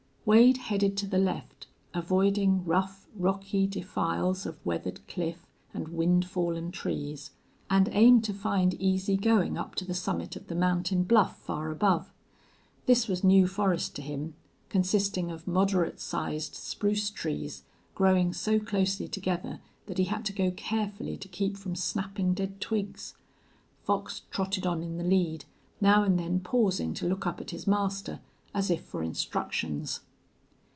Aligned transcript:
Wade 0.23 0.57
headed 0.57 0.95
to 0.97 1.07
the 1.07 1.17
left, 1.17 1.65
avoiding 1.95 2.63
rough, 2.63 3.07
rocky 3.15 3.65
defiles 3.65 4.45
of 4.45 4.63
weathered 4.63 5.05
cliff 5.07 5.47
and 5.73 5.87
wind 5.89 6.25
fallen 6.25 6.69
trees, 6.71 7.31
and 7.71 7.89
aimed 7.91 8.23
to 8.25 8.33
find 8.33 8.75
easy 8.75 9.17
going 9.17 9.57
up 9.57 9.73
to 9.73 9.83
the 9.83 9.95
summit 9.95 10.35
of 10.35 10.45
the 10.45 10.53
mountain 10.53 11.03
bluff 11.03 11.39
far 11.39 11.71
above. 11.71 12.13
This 12.85 13.07
was 13.07 13.23
new 13.23 13.47
forest 13.47 13.95
to 13.95 14.03
him, 14.03 14.35
consisting 14.69 15.31
of 15.31 15.47
moderate 15.47 15.99
sized 15.99 16.53
spruce 16.53 17.09
trees 17.09 17.63
growing 17.95 18.31
so 18.31 18.59
closely 18.59 19.07
together 19.07 19.59
that 19.87 19.97
he 19.97 20.05
had 20.05 20.23
to 20.25 20.33
go 20.33 20.51
carefully 20.51 21.17
to 21.17 21.27
keep 21.27 21.57
from 21.57 21.75
snapping 21.75 22.35
dead 22.35 22.61
twigs. 22.61 23.15
Fox 23.81 24.21
trotted 24.29 24.67
on 24.67 24.83
in 24.83 24.97
the 24.99 25.03
lead, 25.03 25.45
now 25.81 26.03
and 26.03 26.19
then 26.19 26.39
pausing 26.39 26.93
to 26.93 27.07
look 27.07 27.25
up 27.25 27.41
at 27.41 27.49
his 27.49 27.65
master, 27.65 28.21
as 28.53 28.69
if 28.69 28.83
for 28.85 29.01
instructions. 29.01 30.01